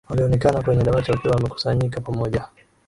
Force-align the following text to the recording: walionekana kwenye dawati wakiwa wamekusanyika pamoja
walionekana 0.09 0.61
kwenye 0.63 0.83
dawati 0.83 1.11
wakiwa 1.11 1.35
wamekusanyika 1.35 2.01
pamoja 2.01 2.41